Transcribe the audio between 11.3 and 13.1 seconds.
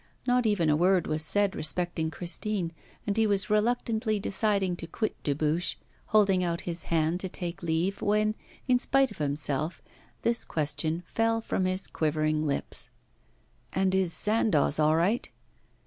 from his quivering lips: